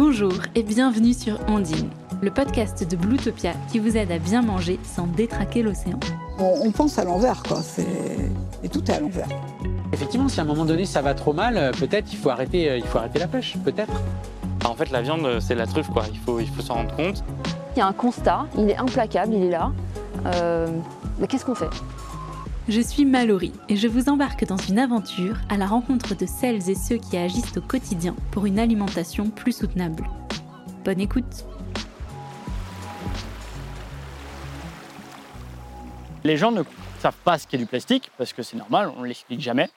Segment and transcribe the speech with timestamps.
[0.00, 1.90] Bonjour et bienvenue sur Ondine,
[2.22, 5.98] le podcast de Bluetopia qui vous aide à bien manger sans détraquer l'océan.
[6.38, 7.58] On, pense à l'envers, quoi.
[8.62, 9.26] Et tout est à l'envers.
[9.92, 12.70] Effectivement, si à un moment donné ça va trop mal, euh, peut-être il faut arrêter,
[12.70, 13.92] euh, il faut arrêter la pêche, peut-être.
[14.64, 16.04] En fait, la viande, c'est la truffe, quoi.
[16.12, 17.24] Il faut, il faut s'en rendre compte.
[17.74, 19.72] Il y a un constat, il est implacable, il est là.
[20.26, 20.68] Euh,
[21.18, 21.70] mais qu'est-ce qu'on fait?
[22.68, 26.68] Je suis Mallory et je vous embarque dans une aventure à la rencontre de celles
[26.68, 30.04] et ceux qui agissent au quotidien pour une alimentation plus soutenable.
[30.84, 31.46] Bonne écoute
[36.24, 36.62] Les gens ne
[36.98, 39.70] savent pas ce qu'est du plastique, parce que c'est normal, on ne l'explique jamais.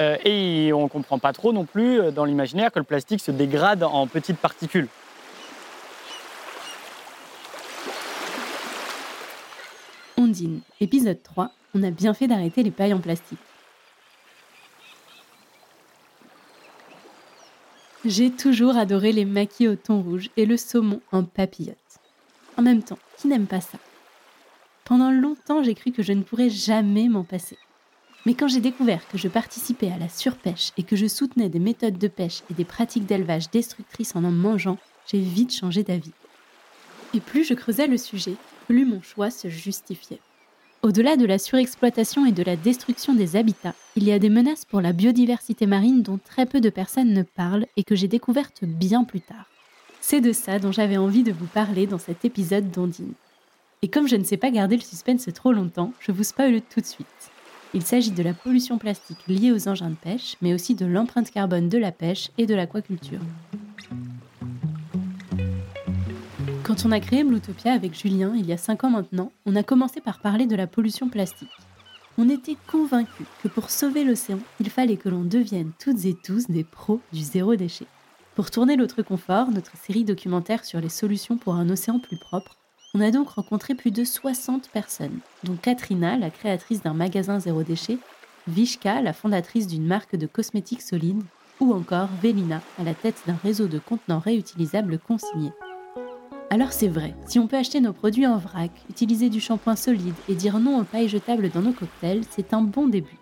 [0.00, 3.20] Euh, et on ne comprend pas trop non plus euh, dans l'imaginaire que le plastique
[3.20, 4.88] se dégrade en petites particules.
[10.16, 13.38] Ondine, épisode 3, on a bien fait d'arrêter les pailles en plastique.
[18.04, 21.76] J'ai toujours adoré les maquis au thon rouge et le saumon en papillote.
[22.56, 23.78] En même temps, qui n'aime pas ça?
[24.84, 27.56] Pendant longtemps, j'ai cru que je ne pourrais jamais m'en passer.
[28.26, 31.60] Mais quand j'ai découvert que je participais à la surpêche et que je soutenais des
[31.60, 36.12] méthodes de pêche et des pratiques d'élevage destructrices en en mangeant, j'ai vite changé d'avis.
[37.14, 38.34] Et plus je creusais le sujet,
[38.66, 40.20] plus mon choix se justifiait.
[40.84, 44.64] Au-delà de la surexploitation et de la destruction des habitats, il y a des menaces
[44.64, 48.64] pour la biodiversité marine dont très peu de personnes ne parlent et que j'ai découvertes
[48.64, 49.46] bien plus tard.
[50.00, 53.12] C'est de ça dont j'avais envie de vous parler dans cet épisode d'Ondine.
[53.82, 56.80] Et comme je ne sais pas garder le suspense trop longtemps, je vous spoile tout
[56.80, 57.06] de suite.
[57.74, 61.30] Il s'agit de la pollution plastique liée aux engins de pêche, mais aussi de l'empreinte
[61.30, 63.20] carbone de la pêche et de l'aquaculture.
[66.64, 69.64] Quand on a créé Bluetopia avec Julien il y a 5 ans maintenant, on a
[69.64, 71.50] commencé par parler de la pollution plastique.
[72.18, 76.46] On était convaincus que pour sauver l'océan, il fallait que l'on devienne toutes et tous
[76.48, 77.86] des pros du zéro déchet.
[78.36, 82.56] Pour tourner l'autre confort, notre série documentaire sur les solutions pour un océan plus propre,
[82.94, 87.64] on a donc rencontré plus de 60 personnes, dont Katrina, la créatrice d'un magasin zéro
[87.64, 87.98] déchet,
[88.46, 91.22] Vishka, la fondatrice d'une marque de cosmétiques solides,
[91.58, 95.52] ou encore Velina, à la tête d'un réseau de contenants réutilisables consignés.
[96.52, 100.12] Alors c'est vrai, si on peut acheter nos produits en vrac, utiliser du shampoing solide
[100.28, 103.16] et dire non aux pailles jetables dans nos cocktails, c'est un bon début.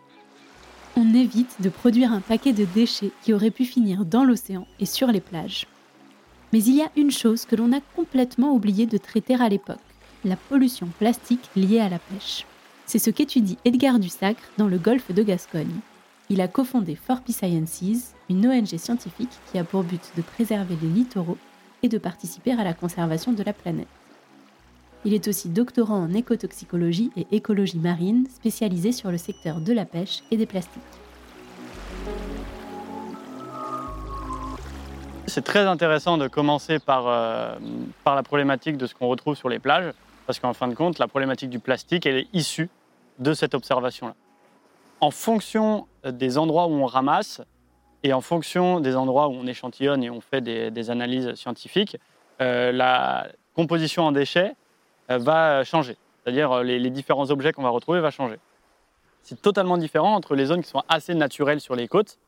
[0.96, 4.84] On évite de produire un paquet de déchets qui aurait pu finir dans l'océan et
[4.84, 5.68] sur les plages.
[6.52, 9.78] Mais il y a une chose que l'on a complètement oublié de traiter à l'époque,
[10.24, 12.46] la pollution plastique liée à la pêche.
[12.84, 15.78] C'est ce qu'étudie Edgar Dussacre dans le golfe de Gascogne.
[16.30, 20.88] Il a cofondé Forpy Sciences, une ONG scientifique qui a pour but de préserver les
[20.88, 21.38] littoraux
[21.82, 23.88] et de participer à la conservation de la planète.
[25.04, 29.86] Il est aussi doctorant en écotoxicologie et écologie marine, spécialisé sur le secteur de la
[29.86, 30.82] pêche et des plastiques.
[35.26, 37.56] C'est très intéressant de commencer par, euh,
[38.04, 39.92] par la problématique de ce qu'on retrouve sur les plages,
[40.26, 42.68] parce qu'en fin de compte, la problématique du plastique, elle est issue
[43.20, 44.14] de cette observation-là.
[45.00, 47.40] En fonction des endroits où on ramasse,
[48.02, 51.96] et en fonction des endroits où on échantillonne et on fait des, analyses scientifiques,
[52.40, 54.54] euh, la composition en déchets
[55.10, 55.96] euh, va changer.
[56.22, 58.38] C'est-à-dire euh, les, différents objets qu'on va retrouver vont changer.
[59.22, 62.18] C'est totalement différent entre les zones qui sont assez naturelles sur les côtes,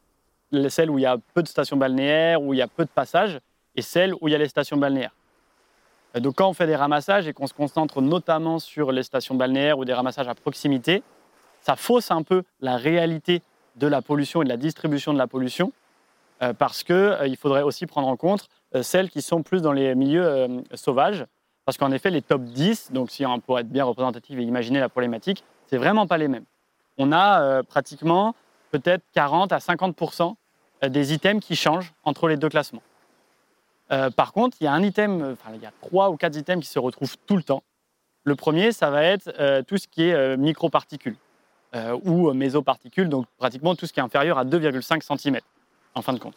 [0.69, 2.91] celles où il y a peu de stations balnéaires, où il y a peu de
[2.91, 3.41] passages,
[3.75, 5.15] et celles où il y a les stations balnéaires.
[6.17, 9.79] Donc quand on fait des ramassages et qu'on se concentre notamment sur les stations balnéaires
[9.79, 11.03] ou des ramassages à proximité,
[11.63, 13.41] ça fausse un peu la réalité
[13.77, 15.73] de la pollution et de la distribution de la pollution,
[16.43, 19.73] euh, parce qu'il euh, faudrait aussi prendre en compte euh, celles qui sont plus dans
[19.73, 21.25] les milieux sauvages,
[21.65, 24.81] parce qu'en effet, les top 10, donc si on pourrait être bien représentatif et imaginer
[24.81, 26.45] la problématique, c'est vraiment pas les mêmes.
[26.99, 28.35] On a pratiquement
[28.73, 30.35] peut-être 40 à 50%
[30.89, 32.83] des items qui changent entre les deux classements.
[34.17, 36.65] par contre, il y a un item, enfin, il y a trois ou quatre items
[36.65, 37.63] qui se retrouvent tout le temps.
[38.25, 41.17] Le premier, ça va être tout ce qui est microparticules.
[41.75, 45.39] Euh, ou mésoparticules, donc pratiquement tout ce qui est inférieur à 2,5 cm,
[45.95, 46.35] en fin de compte.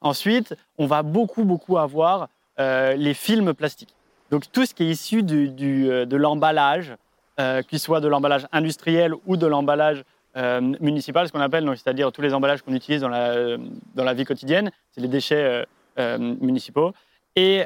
[0.00, 2.28] Ensuite, on va beaucoup, beaucoup avoir
[2.60, 3.96] euh, les films plastiques.
[4.30, 6.94] Donc tout ce qui est issu euh, de l'emballage,
[7.68, 10.04] qu'il soit de l'emballage industriel ou de l'emballage
[10.80, 13.56] municipal, ce qu'on appelle, c'est-à-dire tous les emballages qu'on utilise dans la,
[13.94, 15.64] dans la vie quotidienne, c'est les déchets
[15.96, 16.92] municipaux.
[17.36, 17.64] Et,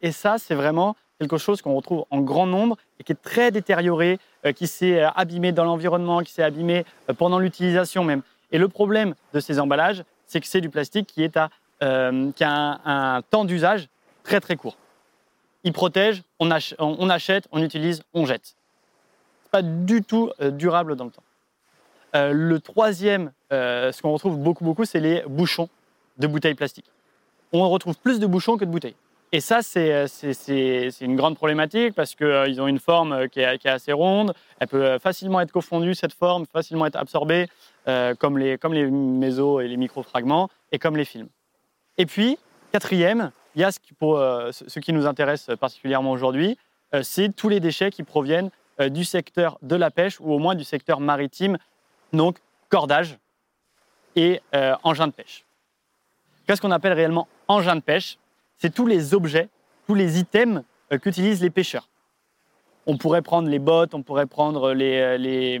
[0.00, 3.50] et ça, c'est vraiment quelque chose qu'on retrouve en grand nombre et qui est très
[3.50, 8.22] détérioré, euh, qui s'est euh, abîmé dans l'environnement, qui s'est abîmé euh, pendant l'utilisation même.
[8.52, 11.50] Et le problème de ces emballages, c'est que c'est du plastique qui, a
[11.80, 13.88] un, temps d'usage
[14.22, 14.76] très très court.
[15.64, 18.54] Il protège, on, on, achète, on utilise, on jette.
[19.44, 21.22] C'est pas du tout durable dans le temps.
[22.14, 25.68] le troisième, ce qu'on retrouve beaucoup beaucoup, c'est les bouchons
[26.18, 26.90] de bouteilles plastiques.
[27.52, 28.96] on retrouve plus de bouchons que de bouteilles.
[29.34, 33.40] Et ça, c'est euh, c'est- une grande problématique parce qu'ils ont une forme euh, qui
[33.40, 34.32] est, assez ronde.
[34.60, 37.48] Elle peut euh, facilement être confondue, cette forme, facilement être absorbée,
[37.88, 41.26] euh, comme, les, comme et les microfragments, et comme les films.
[41.98, 42.38] Et puis,
[42.70, 46.56] quatrième, il y a ce qui, pour, euh, ce qui nous intéresse particulièrement aujourd'hui,
[46.94, 50.38] euh, c'est tous les déchets qui proviennent euh, du secteur de la pêche ou au
[50.38, 51.58] moins du secteur maritime,
[52.12, 52.38] donc
[52.68, 53.18] cordage
[54.14, 55.44] et euh, engin de pêche.
[56.46, 58.16] Qu'est-ce qu'on appelle réellement engin de pêche?
[58.58, 59.48] C'est tous les objets,
[59.86, 60.62] tous les items
[60.92, 61.88] euh, qu'utilisent les pêcheurs.
[62.86, 65.60] On pourrait prendre les bottes, on pourrait prendre les, euh, les,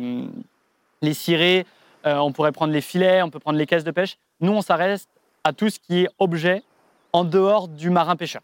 [1.02, 1.66] les cirés,
[2.06, 4.18] euh, on pourrait prendre les filets, on peut prendre les caisses de pêche.
[4.40, 5.06] Nous, on s'arrête
[5.42, 6.62] à tout ce qui est objet
[7.12, 8.42] en dehors du marin pêcheur.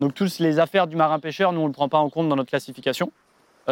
[0.00, 2.28] Donc, toutes les affaires du marin pêcheur, nous, on ne le prend pas en compte
[2.28, 3.12] dans notre classification.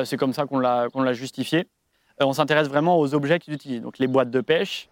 [0.04, 1.68] C'est comme ça qu'on l'a qu'on l'a justifié.
[2.18, 3.82] On s'intéresse vraiment aux objets qu'ils utilisent.
[3.82, 4.88] Donc, les boîtes de pêche,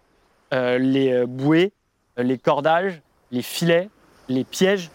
[0.51, 1.73] les bouées,
[2.15, 3.01] les cordages,
[3.31, 3.89] les filets,
[4.29, 4.91] les pièges.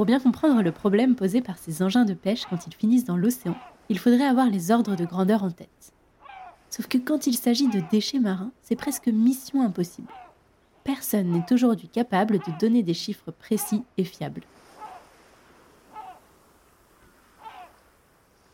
[0.00, 3.18] Pour bien comprendre le problème posé par ces engins de pêche quand ils finissent dans
[3.18, 3.54] l'océan,
[3.90, 5.92] il faudrait avoir les ordres de grandeur en tête.
[6.70, 10.08] Sauf que quand il s'agit de déchets marins, c'est presque mission impossible.
[10.84, 14.40] Personne n'est aujourd'hui capable de donner des chiffres précis et fiables.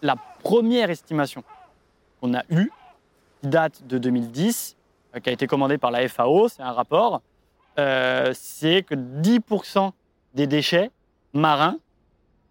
[0.03, 1.45] La première estimation
[2.21, 2.73] qu'on a eue,
[3.41, 4.77] qui date de 2010,
[5.15, 7.23] euh, qui a été commandée par la FAO, c'est un rapport,
[7.79, 9.93] euh, c'est que 10%
[10.35, 10.91] des déchets
[11.37, 11.79] marins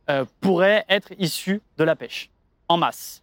[0.09, 2.29] euh, pourraient être issus de la pêche,
[2.67, 3.21] en masse.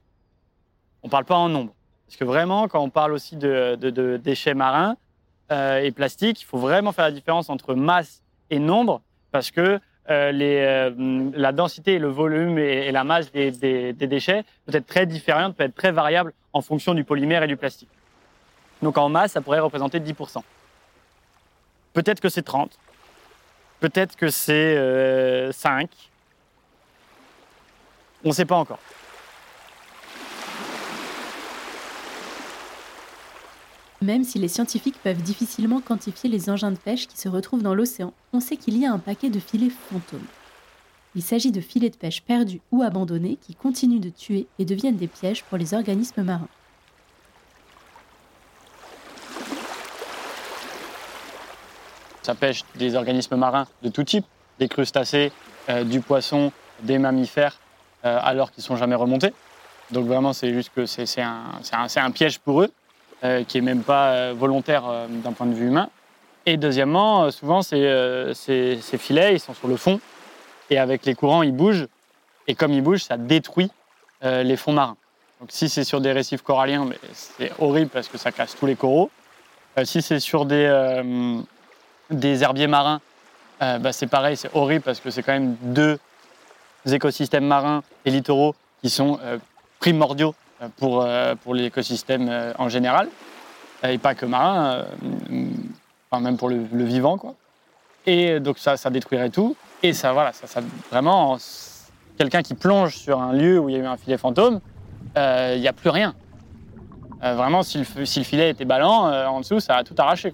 [1.03, 1.73] On ne parle pas en nombre.
[2.07, 4.97] Parce que vraiment, quand on parle aussi de, déchets marins
[5.51, 9.01] euh, et plastiques, il faut vraiment faire la différence entre masse et nombre,
[9.31, 9.81] parce que
[10.11, 14.87] euh, euh, la densité, le volume et, et la masse des, des- déchets peut être
[14.87, 17.89] très différente, peut être très variable en fonction du polymère et du plastique.
[18.83, 20.43] Donc en masse, ça pourrait représenter 10%.
[21.93, 22.79] Peut-être que c'est 30,
[23.81, 24.75] peut-être que c'est
[25.53, 25.89] 5.
[28.25, 28.79] On ne sait pas encore.
[34.03, 37.75] Même si les scientifiques peuvent difficilement quantifier les engins de pêche qui se retrouvent dans
[37.75, 40.27] l'océan, on sait qu'il y a un paquet de filets fantômes.
[41.15, 44.97] Il s'agit de filets de pêche perdus ou abandonnés qui continuent de tuer et deviennent
[44.97, 46.49] des pièges pour les organismes marins.
[52.23, 54.25] Ça pêche des organismes marins de tout type,
[54.63, 55.33] des crustacés,
[55.69, 57.59] euh, du poisson, des mammifères,
[58.05, 59.33] euh, alors qu'ils sont jamais remontés.
[59.91, 62.73] Donc vraiment, c'est juste que c'est un, piège pour eux,
[63.25, 65.89] euh, qui est même pas volontaire d'un point de vue humain.
[66.47, 70.01] Et deuxièmement, souvent, ces, filets, ils sont sur le fond,
[70.71, 71.89] et avec les courants, ils bougent.
[72.47, 73.71] Et comme ils bougent, ça détruit
[74.23, 74.97] les fonds marins.
[75.41, 78.77] Donc si c'est sur des récifs coralliens, c'est horrible parce que ça casse tous les
[78.77, 79.11] coraux.
[79.85, 81.03] Si c'est sur des
[82.43, 83.01] herbiers marins,
[83.63, 85.99] euh, bah, c'est pareil, c'est horrible parce que c'est quand même deux
[86.87, 89.39] écosystèmes marins et littoraux qui sont euh,
[89.79, 93.09] primordiaux euh, pour, euh, pour l'écosystème en général,
[93.85, 94.85] et pas que marin,
[96.11, 97.19] enfin, même pour le, vivant.
[97.19, 97.35] Quoi.
[98.07, 99.57] Et donc ça, ça détruirait tout.
[99.83, 101.37] Et ça, voilà, ça, vraiment,
[102.17, 104.61] quelqu'un qui plonge sur un lieu où il y a eu un filet fantôme,
[105.17, 106.15] il n'y a plus rien.
[107.21, 110.33] Vraiment, si le, filet était ballant, en dessous, ça a tout arraché.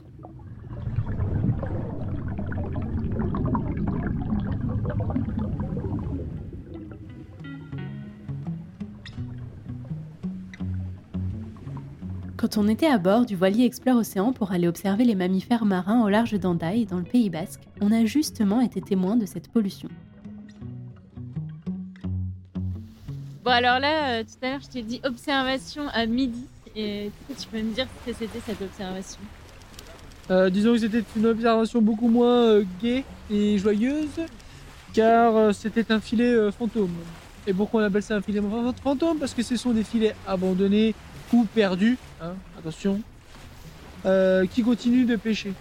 [12.50, 16.02] Quand on était à bord du voilier Explore Océan pour aller observer les mammifères marins
[16.02, 19.90] au large d'Andaï, dans le Pays Basque, on a justement été témoin de cette pollution.
[23.44, 26.46] Bon, alors là, euh, tout à l'heure, je t'ai dit observation à midi.
[26.74, 29.20] Et est-ce que tu peux me dire ce que c'était cette observation?
[30.30, 34.20] Euh, disons que c'était une observation beaucoup moins euh, gaie et joyeuse,
[34.94, 36.94] car euh, c'était un filet euh, fantôme.
[37.46, 39.18] Et pourquoi on appelle ça un filet fa- fantôme?
[39.18, 40.94] Parce que ce sont des filets abandonnés
[41.32, 43.00] ou perdus, hein, attention,
[44.06, 45.52] euh, qui continuent de pêcher,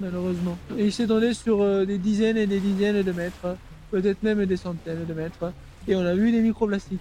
[0.00, 0.56] malheureusement.
[0.78, 3.56] Et ils s'étendaient sur euh, des dizaines et des dizaines de mètres,
[3.90, 5.52] peut-être même des centaines de mètres.
[5.88, 7.00] Et on a vu des microplastiques.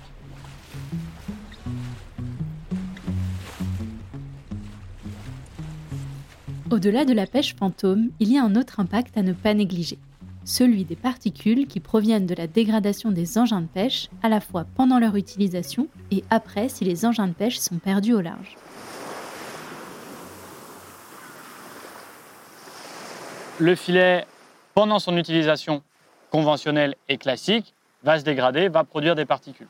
[6.72, 9.98] Au-delà de la pêche fantôme, il y a un autre impact à ne pas négliger.
[10.48, 14.64] Celui des particules qui proviennent de la dégradation des engins de pêche, à la fois
[14.76, 18.56] pendant leur utilisation et après si les engins de pêche sont perdus au large.
[23.58, 24.28] Le filet,
[24.76, 25.82] pendant son utilisation
[26.30, 27.74] conventionnelle et classique,
[28.04, 29.68] va se dégrader, va produire des particules.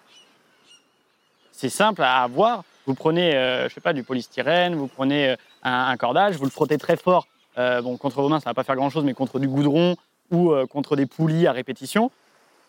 [1.54, 2.66] c'est simple à avoir.
[2.86, 6.52] Vous prenez, euh, je sais pas, du polystyrène, vous prenez euh, un, cordage, vous le
[6.52, 7.28] frottez très fort.
[7.58, 9.96] Euh, bon, contre vos mains, ça va pas faire grand-chose, mais contre du goudron
[10.32, 12.12] ou euh, contre des poulies à répétition,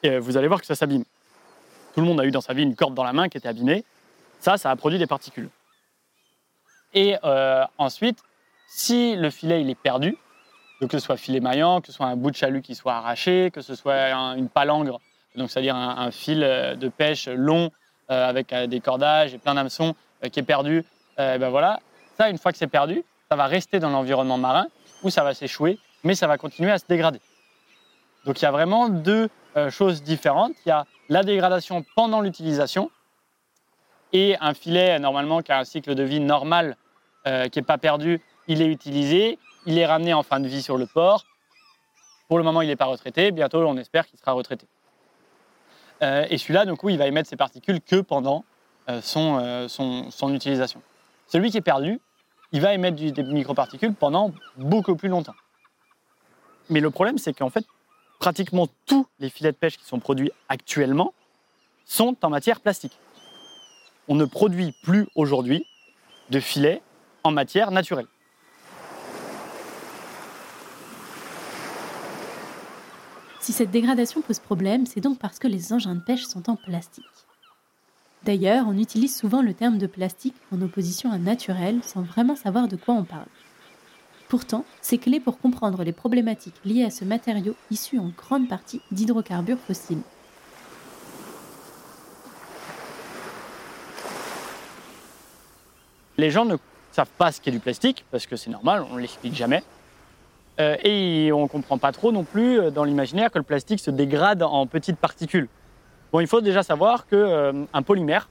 [0.04, 1.04] euh, vous allez voir que ça s'abîme.
[1.94, 3.48] Tout le monde a eu dans sa vie une corde dans la main qui était
[3.48, 3.84] abîmée.
[4.40, 5.48] Ça, ça a produit des particules.
[6.94, 8.18] Et euh, ensuite,
[8.68, 10.16] si le filet il est perdu,
[10.80, 13.50] que ce soit filet maillant, que ce soit un bout de chalut qui soit arraché,
[13.52, 15.00] que ce soit un- une palangre,
[15.34, 17.70] donc c'est-à-dire un, fil de pêche long
[18.08, 19.94] avec des cordages et plein d'hameçons
[20.32, 20.84] qui est perdu,
[21.18, 21.80] ben voilà,
[22.16, 24.66] ça une fois que c'est perdu, ça va rester dans l'environnement marin
[25.02, 27.20] où ça va s'échouer, mais ça va continuer à se dégrader.
[28.26, 30.52] Donc il y a vraiment deux euh, choses différentes.
[30.66, 32.90] Il y a la dégradation pendant l'utilisation
[34.12, 36.76] et un filet normalement qui a un cycle de vie normal,
[37.26, 40.60] euh, qui n'est pas perdu, il est utilisé, il est ramené en fin de vie
[40.60, 41.24] sur le port.
[42.28, 43.30] Pour le moment, il n'est pas retraité.
[43.30, 44.66] Bientôt, on espère qu'il sera retraité.
[46.02, 48.44] Euh, et celui-là, du coup, il va émettre ses particules que pendant
[49.00, 50.80] son, son, son utilisation.
[51.26, 52.00] Celui qui est perdu,
[52.52, 55.34] il va émettre des microparticules pendant beaucoup plus longtemps.
[56.70, 57.64] Mais le problème, c'est qu'en fait,
[58.18, 61.14] pratiquement tous les filets de pêche qui sont produits actuellement
[61.84, 62.98] sont en matière plastique.
[64.08, 65.64] On ne produit plus aujourd'hui
[66.30, 66.82] de filets
[67.24, 68.06] en matière naturelle.
[73.40, 76.56] Si cette dégradation pose problème, c'est donc parce que les engins de pêche sont en
[76.56, 77.04] plastique.
[78.24, 82.66] D'ailleurs, on utilise souvent le terme de plastique en opposition à naturel sans vraiment savoir
[82.66, 83.28] de quoi on parle.
[84.28, 88.80] Pourtant, c'est clé pour comprendre les problématiques liées à ce matériau issu en grande partie
[88.90, 90.02] d'hydrocarbures fossiles.
[96.18, 96.56] Les gens ne
[96.92, 99.62] savent pas ce qu'est du plastique, parce que c'est normal, on ne l'explique jamais.
[100.58, 103.78] Euh, et on ne comprend pas trop non plus euh, dans l'imaginaire que le plastique
[103.78, 105.48] se dégrade en petites particules.
[106.10, 108.30] Bon, il faut déjà savoir qu'un polymère,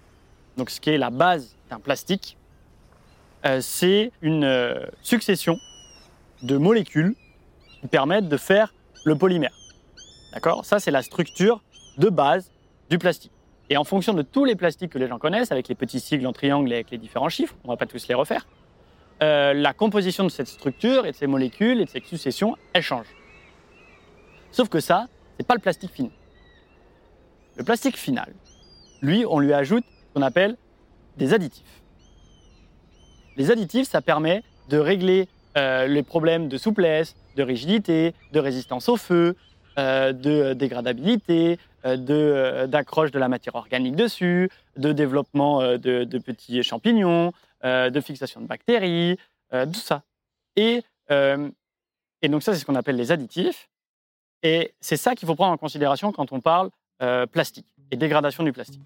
[0.57, 2.35] donc ce qui est la base d'un plastique,
[3.45, 5.57] euh, c'est une euh, succession
[6.45, 7.15] de molécules
[7.81, 8.73] qui permettent de faire
[9.03, 9.53] le polymère.
[10.33, 10.65] D'accord?
[10.65, 11.63] Ça, c'est la structure
[11.97, 12.51] de base
[12.89, 13.31] du plastique.
[13.69, 16.27] Et en fonction de tous les plastiques que les gens connaissent, avec les petits sigles
[16.27, 18.47] en triangle et avec les différents chiffres, on ne va pas tous les refaire,
[19.23, 22.83] euh, la composition de cette structure et de ces molécules et de cette succession, elle
[22.83, 23.07] change.
[24.51, 26.11] Sauf que ça, c'est pas le plastique fini.
[27.55, 28.33] Le plastique final,
[29.01, 30.57] lui, on lui ajoute ce qu'on appelle
[31.17, 31.81] des additifs.
[33.37, 38.89] Les additifs, ça permet de régler euh, les problèmes de souplesse, de rigidité, de résistance
[38.89, 39.35] au feu,
[39.77, 46.17] euh, de dégradabilité, euh, euh, d'accroche de la matière organique dessus, de développement de, de
[46.17, 47.33] petits champignons,
[47.63, 49.17] de fixation de bactéries,
[49.51, 50.03] tout ça.
[50.55, 53.69] Et, et donc ça, c'est ce qu'on appelle les additifs.
[54.43, 56.69] Et c'est ça qu'il faut prendre en considération quand on parle
[57.31, 58.83] plastique et dégradation du plastique.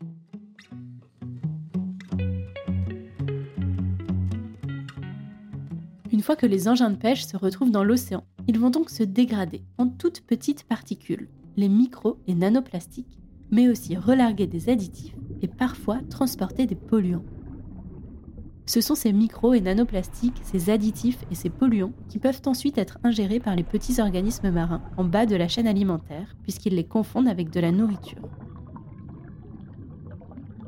[6.19, 9.03] Une fois que les engins de pêche se retrouvent dans l'océan, ils vont donc se
[9.03, 13.17] dégrader en toutes petites particules, les micro et nanoplastiques,
[13.51, 17.23] mais aussi relarguer des additifs et parfois transporter des polluants.
[18.65, 22.97] Ce sont ces micro et nanoplastiques, ces additifs et ces polluants qui peuvent ensuite être
[23.05, 27.29] ingérés par les petits organismes marins en bas de la chaîne alimentaire, puisqu'ils les confondent
[27.29, 28.27] avec de la nourriture.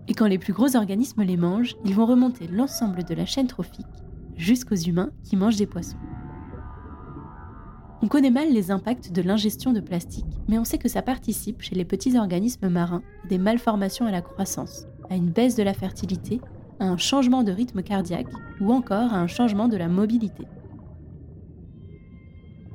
[0.07, 3.47] Et quand les plus gros organismes les mangent, ils vont remonter l'ensemble de la chaîne
[3.47, 3.85] trophique
[4.37, 5.97] jusqu'aux humains qui mangent des poissons.
[8.03, 11.61] On connaît mal les impacts de l'ingestion de plastique, mais on sait que ça participe
[11.61, 15.61] chez les petits organismes marins à des malformations à la croissance, à une baisse de
[15.61, 16.41] la fertilité,
[16.79, 20.47] à un changement de rythme cardiaque ou encore à un changement de la mobilité.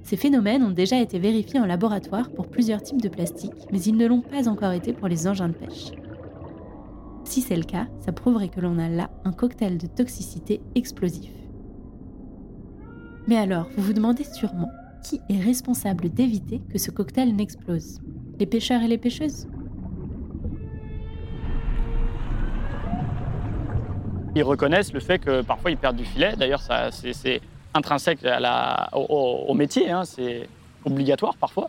[0.05, 3.97] Ces phénomènes ont déjà été vérifiés en laboratoire pour plusieurs types de plastique, mais ils
[3.97, 5.91] ne l'ont pas encore été pour les engins de pêche.
[7.25, 11.33] Si c'est le cas, ça prouverait que l'on a là un cocktail de toxicité explosif.
[13.29, 14.71] Mais alors, vous vous demandez sûrement
[15.03, 18.01] qui est responsable d'éviter que ce cocktail n'explose
[18.39, 19.49] Les pêcheurs et les pêcheuses?
[24.37, 26.37] Ils reconnaissent le fait que parfois ils perdent du filet.
[26.37, 27.41] D'ailleurs, c'est,
[27.75, 28.21] intrinsèque
[28.93, 30.49] au métier, hein, c'est
[30.85, 31.69] obligatoire parfois.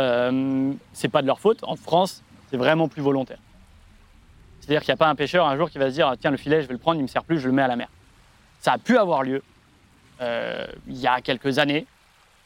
[0.00, 1.64] Euh, c'est pas de leur faute.
[1.64, 3.38] En France, c'est vraiment plus volontaire.
[4.60, 6.30] C'est-à-dire qu'il n'y a pas un pêcheur un jour qui va se dire ah, tiens
[6.30, 7.76] le filet, je vais le prendre, il me sert plus, je le mets à la
[7.76, 7.88] mer.
[8.60, 9.42] Ça a pu avoir lieu
[10.22, 11.86] euh, il y a quelques années,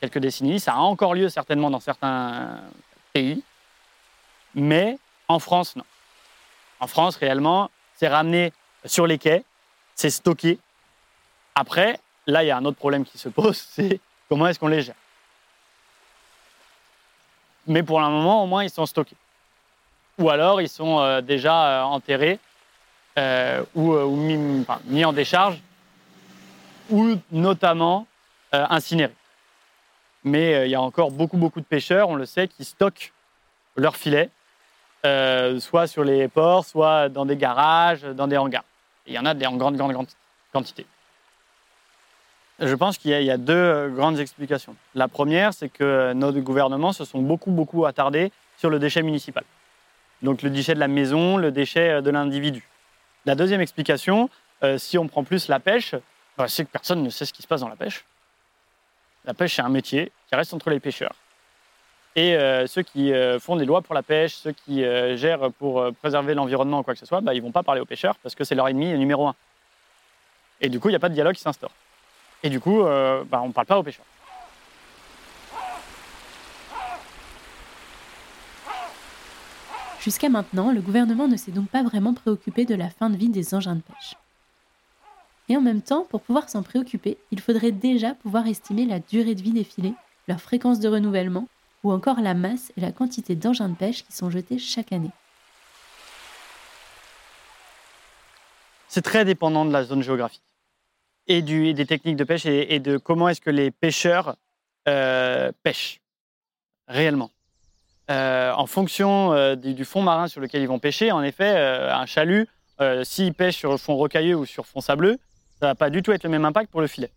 [0.00, 0.61] quelques décennies.
[0.61, 2.61] Ça a encore lieu certainement dans certains
[3.12, 3.42] pays,
[4.54, 5.85] mais en France non.
[6.80, 8.52] En France, réellement, c'est ramené
[8.85, 9.45] sur les quais,
[9.95, 10.59] c'est stocké.
[11.54, 14.68] Après, là, il y a un autre problème qui se pose, c'est comment est-ce qu'on
[14.68, 14.95] les gère.
[17.66, 19.16] Mais pour le moment, au moins, ils sont stockés.
[20.18, 22.38] Ou alors, ils sont euh, déjà euh, enterrés
[23.75, 24.16] ou,
[24.85, 25.59] mis en décharge,
[26.90, 28.07] ou notamment
[28.55, 29.14] euh, incinérés.
[30.25, 33.12] Mais euh, il y a encore beaucoup, beaucoup de pêcheurs, on le sait, qui stockent
[33.76, 34.31] leurs filets,
[35.05, 38.64] euh, soit sur les ports, soit dans des garages, dans des hangars.
[39.07, 40.09] Il y en a des, en grande, grande, grande
[40.52, 40.87] quantité.
[42.59, 44.75] Je pense qu'il y, a- deux euh, grandes explications.
[44.95, 49.45] La première, c'est que nos gouvernements se sont beaucoup, beaucoup attardés sur le déchet municipal.
[50.23, 52.66] Donc le déchet de la maison, le déchet de l'individu.
[53.26, 54.31] La deuxième explication,
[54.78, 55.95] si on prend plus la pêche,
[56.47, 58.05] c'est que personne ne sait ce qui se passe dans la pêche.
[59.25, 61.14] La pêche, c'est un métier qui reste entre les pêcheurs.
[62.14, 65.50] Et euh, ceux qui euh, font des lois pour la pêche, ceux qui euh, gèrent
[65.59, 68.16] pour préserver l'environnement ou quoi que ce soit, bah, ils vont pas parler aux pêcheurs
[68.23, 69.35] parce que c'est leur ennemi numéro un.
[70.61, 71.73] Et du coup, il n'y a pas de dialogue qui s'instaure.
[72.43, 74.07] Et du coup, bah, on ne parle pas aux pêcheurs.
[80.00, 83.28] Jusqu'à maintenant, le gouvernement ne s'est donc pas vraiment préoccupé de la fin de vie
[83.28, 84.14] des engins de pêche.
[85.49, 89.35] Et en même temps, pour pouvoir s'en préoccuper, il faudrait déjà pouvoir estimer la durée
[89.35, 89.95] de vie des filets,
[90.26, 91.47] leur fréquence de renouvellement,
[91.85, 95.11] ou encore la masse et la quantité d'engins de pêche qui sont jetés chaque année.
[98.88, 100.43] C'est très dépendant de la zone géographique
[101.29, 104.37] et, des techniques de pêche et, de comment est-ce que les pêcheurs
[104.88, 106.00] euh, pêchent
[106.88, 107.31] réellement.
[108.11, 111.57] Euh, en fonction euh, du, du fond marin sur lequel ils vont pêcher, en effet,
[111.57, 112.49] un chalut,
[113.03, 115.19] s'il pêche sur fond rocailleux ou sur fond sableux,
[115.60, 117.10] ça va pas du tout être le même impact pour le filet.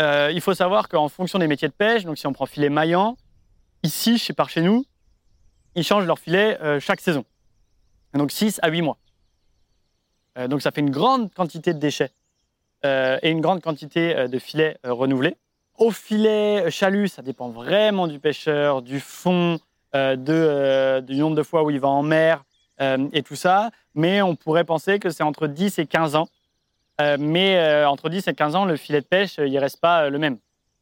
[0.00, 2.68] Euh, il faut savoir qu'en fonction des métiers de pêche, donc si on prend filet
[2.68, 3.16] maillant,
[3.82, 4.84] ici, par chez nous,
[5.74, 7.24] ils changent leur filet euh, chaque saison.
[8.14, 8.98] Donc 6 à 8 mois.
[10.38, 12.12] Euh, donc ça fait une grande quantité de déchets
[13.22, 15.38] et une grande quantité de filets renouvelés.
[15.78, 19.58] Au filet chalut, ça dépend vraiment du pêcheur, du fond,
[19.94, 22.44] du nombre de fois où il va en mer
[22.78, 23.70] et tout ça.
[23.94, 26.28] Mais on pourrait penser que c'est entre 10 et 15 ans.
[27.00, 29.80] Euh, mais euh, entre 10 et 15 ans, le filet de pêche, euh, il reste
[29.80, 30.38] pas le même.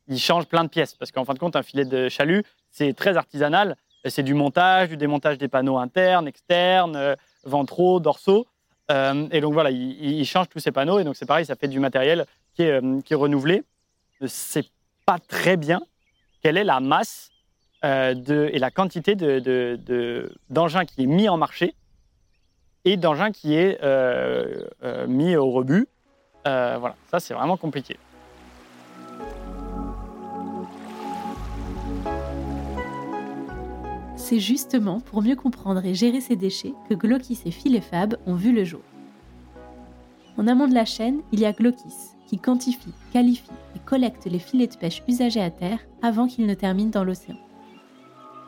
[0.09, 2.93] Il change plein de pièces parce qu'en fin de compte, un filet de chalut, c'est
[2.93, 3.77] très artisanal.
[4.07, 8.47] C'est du montage, du démontage des panneaux internes, externes, ventraux, dorsaux.
[8.91, 10.99] Euh, et donc voilà, il, il- change tous ces panneaux.
[10.99, 13.63] Et donc c'est pareil, ça fait du matériel qui est, qui est renouvelé.
[14.27, 14.67] C'est
[15.07, 15.81] pas très bien
[16.43, 17.31] quelle est la masse
[17.85, 21.75] euh, de, et la quantité de- de- de- d'engins qui est mis en marché
[22.85, 23.79] et d'engins qui est
[25.07, 25.87] mis au rebut.
[26.47, 27.97] Euh, voilà, ça c'est vraiment compliqué.
[34.17, 38.35] C'est justement pour mieux comprendre et gérer ces déchets que Glokis et Filet Fab ont
[38.35, 38.81] vu le jour.
[40.39, 44.39] En amont de la chaîne, il y a Glokis, qui quantifie, qualifie et collecte les
[44.39, 47.37] filets de pêche usagés à terre avant qu'ils ne terminent dans l'océan.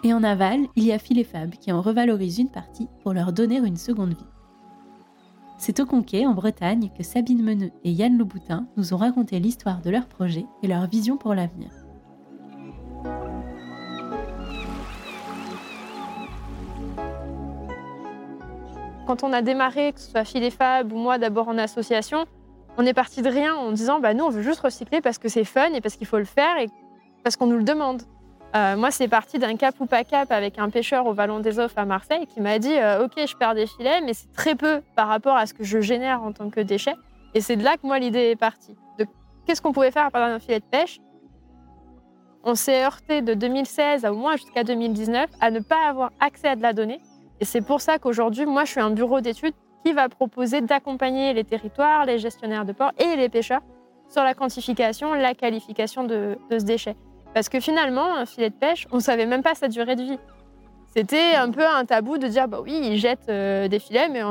[0.05, 3.33] Et en aval, il y a Filet Fab, qui en revalorise une partie pour leur
[3.33, 4.34] donner une seconde vie.
[5.57, 9.81] C'est au Conquet, en Bretagne, que Sabine Meneux et Yann Louboutin nous ont raconté l'histoire
[9.81, 11.71] de leur projet et leur vision pour l'avenir.
[19.07, 22.25] Quand on a démarré, que ce soit Filet Fab ou moi d'abord en association,
[22.79, 25.29] on est parti de rien en disant bah nous on veut juste recycler parce que
[25.29, 26.69] c'est fun et parce qu'il faut le faire et
[27.23, 28.03] parce qu'on nous le demande.
[28.57, 31.59] Euh, moi c'est parti d'un cap ou pas cap avec un pêcheur au Vallon des
[31.59, 34.55] Offres à Marseille qui m'a dit euh, ok je perds des filets mais c'est très
[34.55, 36.95] peu par rapport à ce que je génère en tant que déchet
[37.35, 38.77] et c'est de là que moi l'idée est partie.
[39.45, 41.01] Qu'est-ce qu'on pouvait faire à partir d'un filet de pêche?
[42.45, 46.49] On s'est heurté de 2016 à au moins jusqu'à 2019 à ne pas avoir accès
[46.49, 47.01] à de la donnée
[47.41, 51.33] et c'est pour ça qu'aujourd'hui, moi, je suis un bureau d'études qui va proposer d'accompagner
[51.33, 53.61] les territoires, les gestionnaires de ports et les pêcheurs
[54.09, 56.97] sur la quantification, la qualification de ce déchet.
[57.35, 60.03] Parce que finalement, un filet de pêche, on ne savait même pas sa durée de
[60.05, 60.19] vie.
[60.97, 64.23] C'était un peu un tabou de dire, bah oui, ils jettent euh, des filets, mais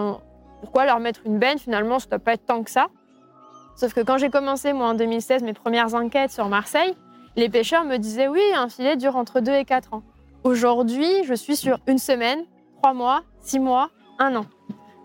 [0.62, 2.88] pourquoi leur mettre une benne Finalement, ça ne doit pas être tant que ça.
[3.76, 6.94] Sauf que quand j'ai commencé, moi, en 2016, mes premières enquêtes sur Marseille,
[7.36, 10.04] les pêcheurs me disaient, oui, un filet dure entre 2 et 4 ans.
[10.46, 12.44] Aujourd'hui, je suis sur une semaine,
[12.78, 13.90] trois mois, six mois,
[14.20, 14.46] un an.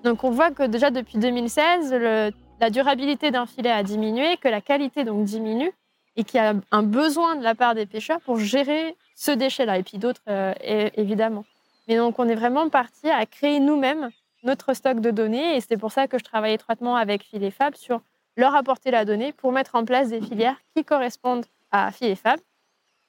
[0.04, 2.30] Donc on voit que déjà depuis 2016, le-
[2.60, 5.72] la durabilité d'un filet a diminué, que la qualité donc diminue
[6.18, 9.78] et qu'il y a un besoin de la part des pêcheurs pour gérer ce déchet-là
[9.78, 10.52] et puis d'autres euh,
[10.96, 11.44] évidemment.
[11.86, 14.10] Mais donc on est vraiment parti à créer nous-mêmes
[14.42, 17.76] notre stock de données et c'est pour ça que je travaille étroitement avec Filet Fab
[17.76, 18.00] sur
[18.36, 22.40] leur apporter la donnée pour mettre en place des filières qui correspondent à Filet Fab,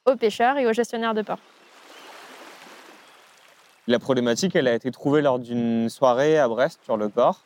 [0.05, 1.39] aux pêcheurs et aux gestionnaires de port.
[3.87, 7.41] La problématique, elle a été trouvée lors d'une soirée à Brest sur le port.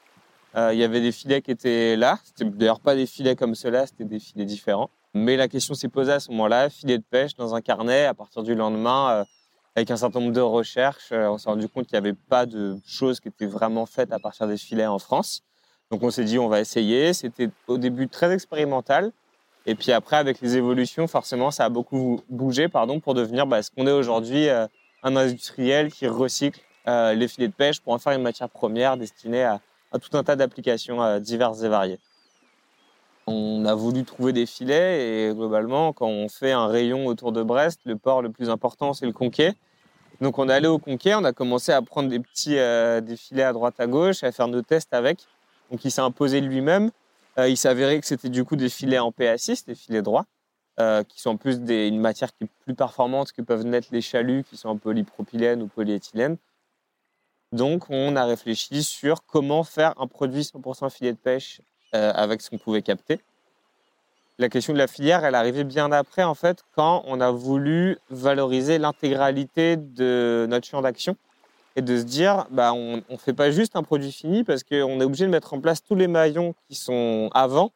[0.55, 2.19] Euh, il y avait des filets qui étaient là.
[2.25, 4.89] C'était d'ailleurs pas des filets comme ceux-là, c'était des filets différents.
[5.13, 8.05] Mais la question s'est posée à ce moment-là, filet de pêche dans un carnet.
[8.05, 9.23] À partir du lendemain, euh,
[9.75, 12.47] avec un certain nombre de recherches, euh, on s'est rendu compte qu'il n'y avait pas
[12.47, 15.43] de choses qui étaient vraiment faites à partir des filets en France.
[15.91, 17.13] Donc on s'est dit on va essayer.
[17.13, 19.11] C'était au début très expérimental.
[19.67, 23.61] Et puis après, avec les évolutions, forcément, ça a beaucoup bougé pardon, pour devenir bah,
[23.61, 24.65] ce qu'on est aujourd'hui, euh,
[25.03, 29.43] un industriel qui recycle les filets de pêche pour en faire une matière première destinée
[29.43, 29.61] à,
[30.01, 31.99] tout un tas d'applications diverses et variées.
[33.25, 37.41] On a voulu trouver des filets et globalement, quand on fait un rayon autour de
[37.41, 39.53] Brest, le port le plus important, c'est le Conquet.
[40.19, 43.15] Donc on est allé au Conquet, on a commencé à prendre des petits euh, des
[43.15, 45.25] filets à droite à gauche, à faire nos tests avec.
[45.71, 46.91] Donc il s'est imposé lui-même.
[47.39, 50.25] Euh, il s'avérait que c'était du coup des filets en PA6, des filets droits,
[50.79, 54.01] euh, qui sont en plus une matière qui est plus performante que peuvent naître les
[54.01, 56.37] chaluts qui sont en polypropylène ou polyéthylène.
[57.53, 61.61] Donc on a réfléchi sur comment faire un produit 100% filet de pêche
[61.93, 63.19] avec ce qu'on pouvait capter.
[64.39, 67.99] La question de la filière, elle arrivait bien après, en fait, quand on a voulu
[68.09, 71.15] valoriser l'intégralité de notre champ d'action
[71.75, 74.99] et de se dire, bah, on ne fait pas juste un produit fini parce qu'on
[74.99, 77.71] est obligé de mettre en place tous les maillons qui sont avant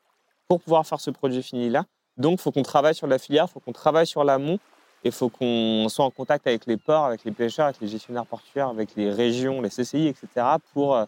[0.47, 1.85] pour pouvoir faire ce produit fini-là.
[2.17, 4.55] Donc, il faut qu'on travaille sur la filière, il faut qu'on travaille sur l'amont
[5.03, 7.87] et il faut qu'on soit en contact avec les ports, avec les pêcheurs, avec les
[7.87, 10.27] gestionnaires portuaires, avec les régions, les CCI, etc.,
[10.73, 11.05] pour euh,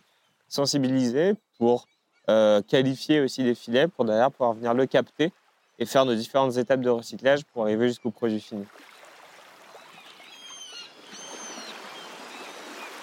[0.47, 1.87] sensibiliser, pour
[2.29, 5.31] euh, qualifier aussi les filets, pour derrière pouvoir venir le capter
[5.79, 8.65] et faire nos différentes étapes de recyclage pour arriver jusqu'au produit fini.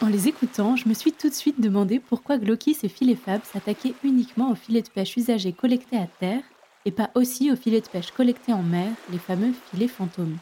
[0.01, 3.43] En les écoutant, je me suis tout de suite demandé pourquoi Glokis et Filet Fab
[3.43, 6.43] s'attaquaient uniquement aux filets de pêche usagés collectés à terre
[6.85, 10.37] et pas aussi aux filets de pêche collectés en mer, les fameux filets fantômes.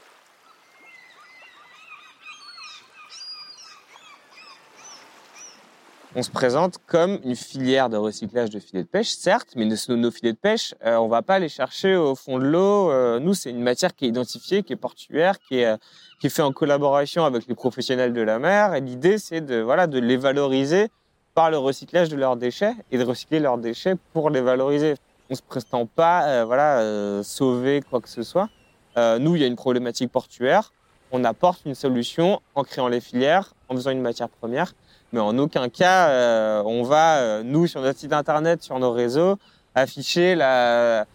[6.16, 9.96] On se présente comme une filière de recyclage de filets de pêche, certes, mais nos,
[9.96, 12.90] nos filets de pêche, euh, on va pas les chercher au fond de l'eau.
[12.90, 15.76] Euh, nous, c'est une matière qui est identifiée, qui est portuaire, qui est, euh,
[16.20, 18.74] qui est fait en collaboration avec les professionnels de la mer.
[18.74, 20.88] Et l'idée, c'est de, voilà, de les valoriser
[21.34, 24.94] par le recyclage de leurs déchets et de recycler leurs déchets pour les valoriser.
[25.30, 28.48] On se prétend pas, euh, voilà, sauver quoi que ce soit.
[28.96, 30.72] Nous, il y a une problématique portuaire.
[31.10, 34.74] On apporte une solution en créant les filières, en faisant une matière première
[35.14, 38.90] mais en aucun cas, euh, on va, euh, nous, sur notre site internet, sur nos
[38.90, 39.38] réseaux,
[39.76, 41.06] afficher la,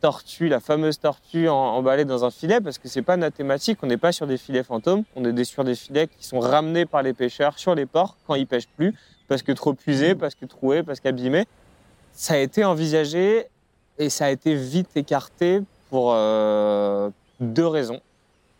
[0.00, 3.80] tortue, la fameuse tortue emballée dans un filet, parce que c'est pas notre thématique.
[3.82, 6.86] On n'est pas sur des filets fantômes, on est sur des filets qui sont ramenés
[6.86, 8.94] par les pêcheurs sur les ports quand ils pêchent plus,
[9.28, 11.44] parce que trop usés, parce que troués, parce qu'abîmés.
[12.14, 13.44] Ça a été envisagé
[13.98, 18.00] et ça a été vite écarté pour euh, deux raisons.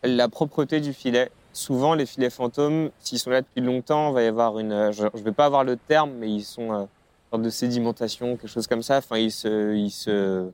[0.03, 1.31] La propreté du filet.
[1.55, 4.73] Souvent, les filets fantômes, s'ils sont là depuis longtemps, va y avoir une.
[4.73, 6.83] euh, Je ne vais pas avoir le terme, mais ils sont euh,
[7.29, 8.97] sorte de sédimentation, quelque chose comme ça.
[8.97, 10.49] Enfin, ils se, ils se.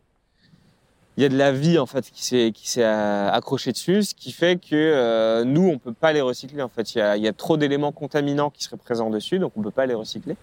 [1.18, 4.04] Il y a de la vie en fait qui s'est qui s'est euh, accrochée dessus,
[4.04, 6.94] ce qui fait que nous on peut pas les recycler en fait.
[6.94, 9.96] Il y a, trop d'éléments contaminants qui seraient présents dessus, donc on peut pas les
[9.96, 10.36] recycler.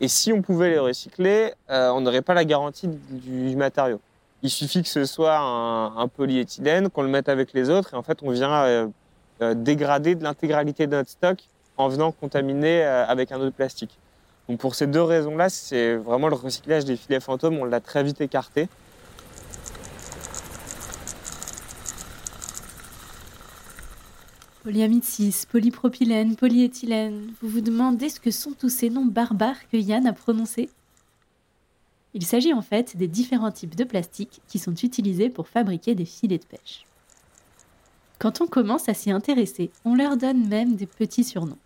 [0.00, 4.00] Et si on pouvait les recycler, on n'aurait pas la garantie du, matériau.
[4.42, 8.02] Il suffit que ce soit un, polyéthylène, qu'on le mette avec les autres, et en
[8.02, 8.90] fait on vient
[9.42, 11.38] euh, dégrader de l'intégralité de notre stock
[11.76, 13.98] en venant contaminer euh, avec un autre plastique.
[14.48, 18.02] Donc pour ces deux raisons-là, c'est vraiment le recyclage des filets fantômes, on l'a très
[18.02, 18.68] vite écarté.
[24.64, 27.32] Polyamide 6, polypropylène, polyéthylène.
[27.40, 30.68] Vous vous demandez ce que sont tous ces noms barbares que Yann a prononcés?
[32.12, 36.04] Il s'agit en fait des différents types de plastique qui sont utilisés pour fabriquer des
[36.04, 36.84] filets de pêche.
[38.18, 41.58] Quand on commence à s'y intéresser, on leur donne même des petits surnoms.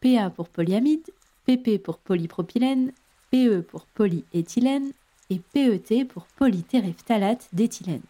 [0.00, 1.04] PA pour polyamide,
[1.44, 2.92] PP pour polypropylène,
[3.30, 4.92] PE pour polyéthylène
[5.28, 8.00] et PET pour polytéréphtalate d'éthylène.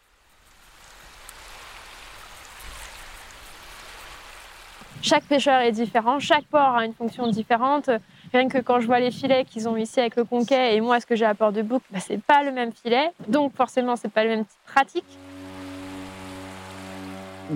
[5.03, 7.91] Chaque pêcheur est différent, chaque port a une fonction différente.
[8.33, 11.01] Rien que quand je vois les filets qu'ils ont ici avec le conquet et moi
[11.01, 13.11] ce que j'ai à port de boucle, bah, c'est pas le même filet.
[13.29, 15.19] Donc forcément, c'est pas le même type pratique.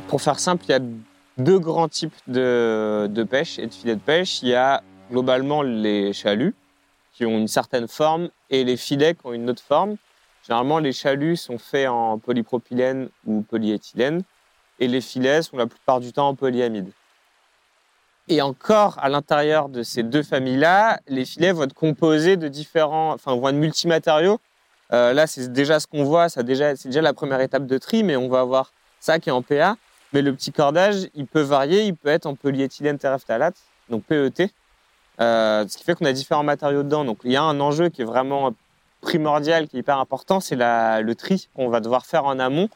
[0.09, 0.81] Pour faire simple, il y a
[1.39, 4.43] deux grands types de, de pêche et de filets de pêche.
[4.43, 6.55] Il y a globalement les chaluts
[7.13, 9.97] qui ont une certaine forme et les filets qui ont une autre forme.
[10.47, 14.23] Généralement, les chaluts sont faits en polypropylène ou polyéthylène
[14.79, 16.91] et les filets sont la plupart du temps en polyamide.
[18.29, 23.13] Et encore, à l'intérieur de ces deux familles-là, les filets vont être composés de différents,
[23.13, 24.39] enfin, vont être multimatériaux.
[24.93, 28.17] Euh, là, c'est déjà ce qu'on voit, c'est déjà la première étape de tri, mais
[28.17, 29.77] on va avoir ça qui est en PA.
[30.13, 33.57] Mais le petit cordage, il peut varier, il peut être en polyéthylène terephthalate,
[33.89, 34.51] donc PET,
[35.21, 37.05] euh, ce qui fait qu'on a différents matériaux dedans.
[37.05, 38.53] Donc il y a un enjeu qui est vraiment
[39.01, 42.69] primordial, qui est hyper important, c'est le tri qu'on va devoir faire en amont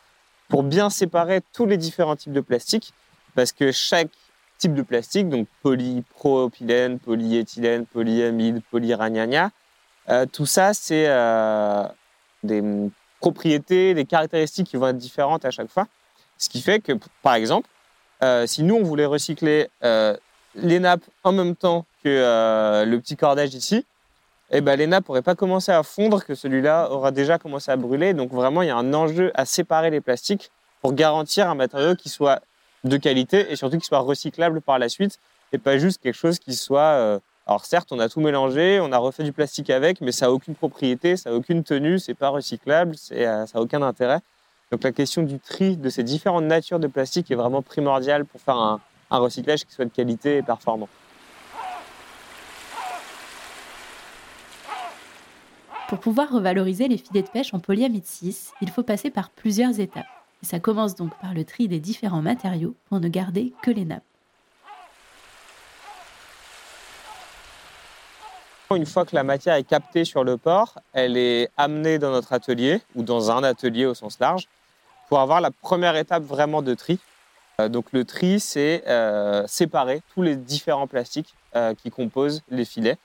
[0.49, 2.93] pour bien séparer tous les différents types de plastique,
[3.35, 4.11] parce que chaque
[4.59, 9.51] types de plastique, donc polypropylène, polyéthylène, polyamide, polyragnagna.
[10.09, 11.85] Euh, tout ça, c'est euh,
[12.43, 12.63] des
[13.21, 15.87] propriétés, des caractéristiques qui vont être différentes à chaque fois.
[16.39, 16.93] Ce qui fait que,
[17.23, 17.69] par exemple,
[18.23, 20.17] euh, si nous, on voulait recycler euh,
[20.55, 23.85] les nappes en même temps que euh, le petit cordage ici,
[24.51, 27.77] eh ben, les nappes n'auraient pas commencé à fondre, que celui-là aura déjà commencé à
[27.77, 28.15] brûler.
[28.15, 31.97] Donc vraiment, il y a un enjeu à séparer les plastiques pour garantir un matériau
[31.97, 32.41] qui soit
[32.85, 35.19] de qualité et surtout qui soit recyclable par la suite
[35.53, 37.21] et pas juste quelque chose qui soit...
[37.47, 40.33] alors certes, on a tout mélangé, on a refait du plastique avec, mais ça n'a
[40.33, 44.21] aucune propriété, ça n'a aucune tenue, c'est pas recyclable, ça n'a aucun intérêt.
[44.75, 48.41] Donc la question du tri de ces différentes natures de plastique est vraiment primordiale pour
[48.41, 48.81] faire un,
[49.13, 50.89] un recyclage qui soit de qualité et performant.
[55.89, 59.79] Pour pouvoir revaloriser les filets de pêche en polyamide 6, il faut passer par plusieurs
[59.79, 60.07] étapes.
[60.43, 63.85] Et ça commence donc par le tri des différents matériaux pour ne garder que les
[63.85, 64.03] nappes.
[68.75, 72.33] Une fois que la matière est captée sur le port, elle est amenée dans notre
[72.33, 74.49] atelier ou dans un atelier au sens large
[75.09, 76.99] pour avoir la première étape vraiment de tri.
[77.61, 82.65] Euh, donc le tri, c'est euh, séparer tous les différents plastiques euh, qui composent les
[82.65, 82.97] filets.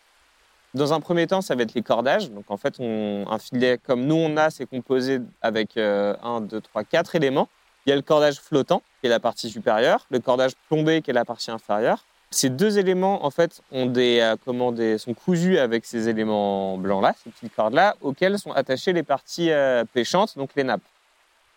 [0.73, 2.29] Dans un premier temps, ça va être les cordages.
[2.31, 6.83] Donc en fait, un filet comme nous on a, c'est composé avec 1, 2, 3,
[6.83, 7.49] 4 éléments.
[7.85, 11.09] Il y a le cordage flottant, qui est la partie supérieure, le cordage plombé, qui
[11.09, 12.05] est la partie inférieure.
[12.29, 18.37] Ces deux éléments, en fait, sont cousus avec ces éléments blancs-là, ces petites cordes-là, auxquelles
[18.37, 19.49] sont attachées les parties
[19.91, 20.83] pêchantes, donc les nappes.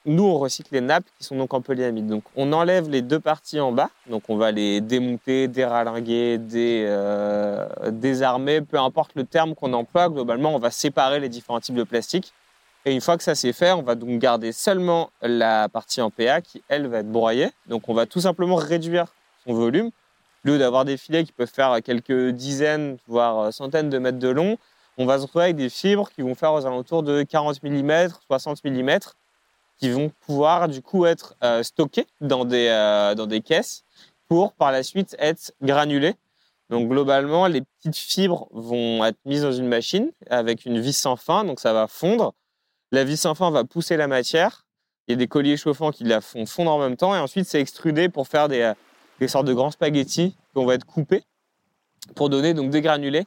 [0.04, 2.08] Nous, on recycle les nappes qui sont donc en polyamide.
[2.08, 3.88] Donc, on enlève les deux parties en bas.
[4.08, 10.08] Donc, on va les démonter, déralinguer, dé, euh, désarmer, peu importe le terme qu'on emploie.
[10.08, 12.32] Globalement, on va séparer les différents types de plastique.
[12.84, 16.10] Et une fois que ça c'est fait, on va donc garder seulement la partie en
[16.10, 17.50] PA qui, elle, va être broyée.
[17.68, 19.06] Donc, on va tout simplement réduire
[19.46, 19.92] son volume.
[20.44, 24.28] Au lieu d'avoir des filets qui peuvent faire quelques dizaines, voire centaines de mètres de
[24.28, 24.58] long,
[24.98, 28.08] on va se retrouver avec des fibres qui vont faire aux alentours de 40 mm,
[28.26, 28.98] 60 mm,
[29.78, 33.84] qui vont pouvoir du coup être euh, stockées dans des, euh, dans des caisses
[34.28, 36.14] pour par la suite être granulées.
[36.70, 41.16] Donc globalement, les petites fibres vont être mises dans une machine avec une vis sans
[41.16, 42.32] fin, donc ça va fondre.
[42.92, 44.64] La vis sans fin va pousser la matière.
[45.06, 47.46] Il y a des colliers chauffants qui la font fondre en même temps et ensuite
[47.46, 48.74] c'est extrudé pour faire des, euh,
[49.18, 51.24] des sortes de grands spaghettis qu'on va être coupés
[52.14, 53.26] pour donner donc des granulés.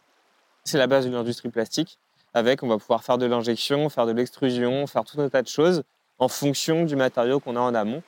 [0.63, 1.99] C'est la base de l'industrie plastique.
[2.34, 5.47] Avec, on va pouvoir faire de l'injection, faire de l'extrusion, faire tout un tas de
[5.47, 5.84] choses
[6.19, 8.04] en fonction du matériau qu'on a en amont.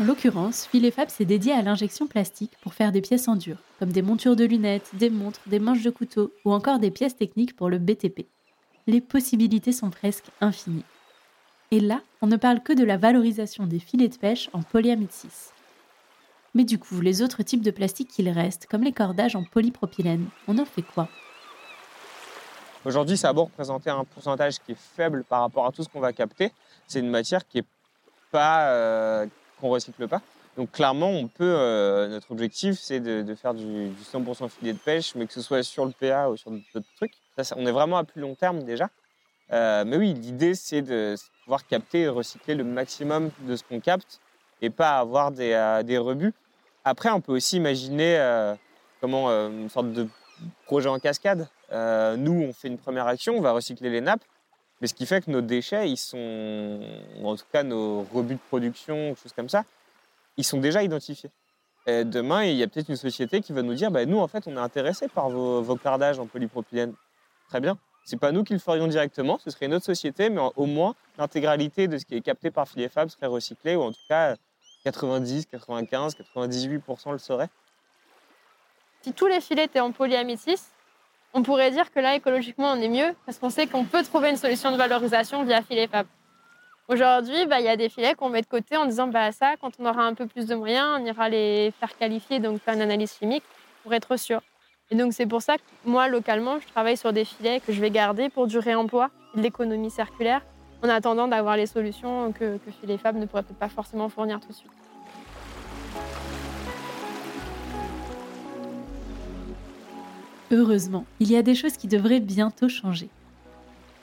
[0.00, 3.58] En l'occurrence, Filet Fab s'est dédié à l'injection plastique pour faire des pièces en dur,
[3.78, 7.16] comme des montures de lunettes, des montres, des manches de couteau ou encore des pièces
[7.16, 8.26] techniques pour le BTP.
[8.86, 10.84] Les possibilités sont presque infinies.
[11.70, 15.12] Et là, on ne parle que de la valorisation des filets de pêche en polyamide
[15.12, 15.52] 6.
[16.54, 20.26] Mais du coup, les autres types de plastique qu'il reste, comme les cordages en polypropylène,
[20.48, 21.08] on en fait quoi?
[22.84, 25.88] Aujourd'hui, ça a beau représenter un pourcentage qui est faible par rapport à tout ce
[25.88, 26.52] qu'on va capter.
[26.88, 27.64] C'est une matière qui est
[28.32, 29.26] pas euh,
[29.60, 30.20] qu'on recycle pas.
[30.56, 31.44] Donc clairement, on peut.
[31.44, 35.40] euh, notre objectif, c'est de, faire du, du 100% filet de pêche, mais que ce
[35.40, 37.14] soit sur le PA ou sur d'autres trucs.
[37.56, 38.90] On est vraiment à plus long terme déjà.
[39.52, 41.14] Euh, mais oui, l'idée, c'est de
[41.44, 44.20] pouvoir capter et recycler le maximum de ce qu'on capte
[44.60, 46.34] et pas avoir des, des rebuts.
[46.84, 48.54] Après, on peut aussi imaginer
[49.00, 50.08] comment une sorte de
[50.66, 51.48] projet en cascade.
[51.72, 54.24] Euh, nous, on fait une première action, on va recycler les nappes,
[54.80, 56.80] mais ce qui fait que nos déchets, ils sont,
[57.22, 59.64] en tout cas nos rebuts de production, choses comme ça,
[60.36, 61.30] ils sont déjà identifiés.
[61.86, 64.46] Demain, il y a peut-être une société qui va nous dire, bah, nous, en fait,
[64.46, 66.94] on est intéressé par vos, vos cardages en polypropylène.
[67.48, 67.76] Très bien.
[68.04, 70.94] C'est pas nous qui le ferions directement, ce serait une autre société, mais au moins
[71.18, 74.36] l'intégralité de ce qui est capté par Filet Fab serait recyclé, ou en tout cas
[74.84, 77.48] 90, 95, 98% le serait.
[79.02, 80.70] Si tous les filets étaient en polyamide 6,
[81.34, 84.30] on pourrait dire que là, écologiquement, on est mieux parce qu'on sait qu'on peut trouver
[84.30, 86.06] une solution de valorisation via filet Fab.
[86.88, 89.54] Aujourd'hui, bah, il y a des filets qu'on met de côté en disant bah, ça,
[89.60, 92.74] quand on aura un peu plus de moyens, on ira les faire qualifier, donc faire
[92.74, 93.44] une analyse chimique
[93.82, 94.42] pour être sûr.
[94.90, 97.80] Et donc, c'est pour ça que moi, localement, je travaille sur des filets que je
[97.80, 100.42] vais garder pour du réemploi de l'économie circulaire
[100.82, 104.40] en attendant d'avoir les solutions que, que Filet Fab ne pourrait peut-être pas forcément fournir
[104.40, 104.81] tout de suite.
[110.52, 113.08] Heureusement, il y a des choses qui devraient bientôt changer.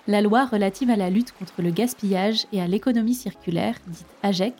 [0.08, 4.56] La loi relative à la lutte contre le gaspillage et à l'économie circulaire, dite AGEC,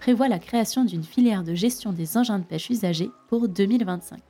[0.00, 4.20] prévoit la création d'une filière de gestion des engins de pêche usagés pour 2025.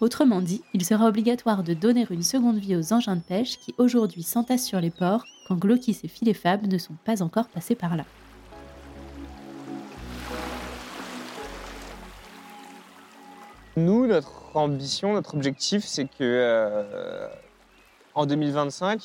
[0.00, 3.74] Autrement dit, il sera obligatoire de donner une seconde vie aux engins de pêche qui
[3.78, 7.76] aujourd'hui s'entassent sur les ports quand Glokis et Filet Fab ne sont pas encore passés
[7.76, 8.04] par là.
[13.82, 17.28] Nous, notre ambition, notre objectif, c'est que euh,
[18.14, 19.00] en 2025,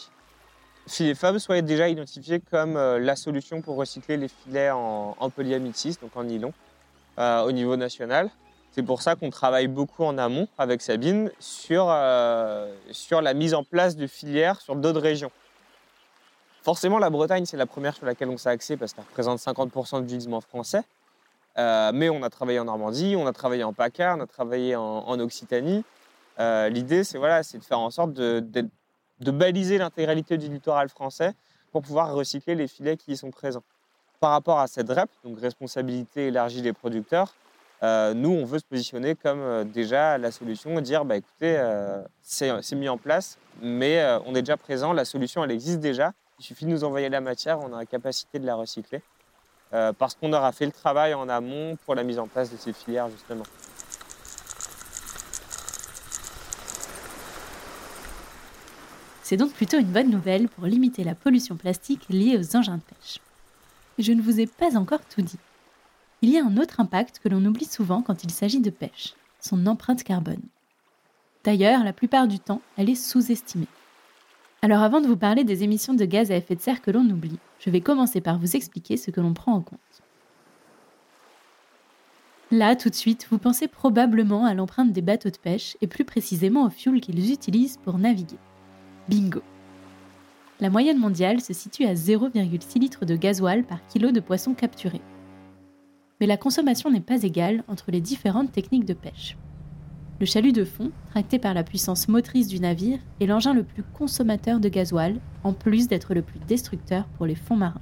[0.88, 5.30] Filet Fab soit déjà identifié comme euh, la solution pour recycler les filets en, en
[5.30, 6.54] polyamide 6, donc en nylon,
[7.20, 8.30] euh, au niveau national.
[8.72, 11.92] C'est pour ça qu'on travaille beaucoup en amont avec Sabine sur,
[12.92, 15.32] sur la mise en place de filières sur d'autres régions.
[16.62, 20.06] Forcément, la Bretagne, c'est la première sur laquelle on s'est axé parce qu'elle représente 50%
[20.06, 20.84] du gisement français.
[21.58, 24.76] Euh, mais on a travaillé en Normandie, on a travaillé en PACA, on a travaillé
[24.76, 25.84] en, Occitanie.
[26.40, 28.70] Euh, L'idée, c'est voilà, de faire en sorte de,
[29.20, 31.34] baliser l'intégralité du littoral français
[31.72, 33.64] pour pouvoir recycler les filets qui y sont présents.
[34.20, 37.34] Par rapport à cette REP, donc responsabilité élargie des producteurs,
[37.84, 41.60] euh, nous, on veut se positionner comme déjà la solution, dire bah, écoutez,
[42.22, 46.14] c'est mis en place, mais on est déjà présent, la solution, elle existe déjà.
[46.40, 49.02] Il suffit de nous envoyer la matière, on a la capacité de la recycler.
[49.74, 52.58] Euh, parce qu'on aura fait le travail en amont pour la mise en place de
[52.58, 53.44] ces filières, justement.
[59.24, 62.82] C'est donc plutôt une bonne nouvelle pour limiter la pollution plastique liée aux engins de
[62.82, 63.20] pêche.
[63.98, 65.40] Je ne vous ai pas encore tout dit.
[66.22, 69.16] Il y a un autre impact que l'on oublie souvent quand il s'agit de pêche,
[69.42, 70.42] son empreinte carbone.
[71.44, 73.68] D'ailleurs, la plupart du temps, elle est sous-estimée.
[74.62, 77.10] Alors avant de vous parler des émissions de gaz à effet de serre que l'on
[77.10, 79.80] oublie, je vais commencer par vous expliquer ce que l'on prend en compte.
[82.50, 86.06] Là, tout de suite, vous pensez probablement à l'empreinte des bateaux de pêche et plus
[86.06, 88.38] précisément au fuel qu'ils utilisent pour naviguer.
[89.10, 89.42] Bingo
[90.62, 95.02] La moyenne mondiale se situe à 0,6 litres de gasoil par kilo de poisson capturé.
[96.22, 99.36] Mais la consommation n'est pas égale entre les différentes techniques de pêche.
[100.20, 103.84] Le chalut de fond, tracté par la puissance motrice du navire, est l'engin le plus
[103.84, 107.82] consommateur de gasoil, en plus d'être le plus destructeur pour les fonds marins.